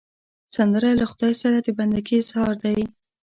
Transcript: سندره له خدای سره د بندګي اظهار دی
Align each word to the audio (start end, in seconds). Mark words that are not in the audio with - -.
سندره 0.55 0.89
له 0.99 1.05
خدای 1.11 1.33
سره 1.41 1.57
د 1.61 1.67
بندګي 1.77 2.15
اظهار 2.21 2.53
دی 2.63 2.79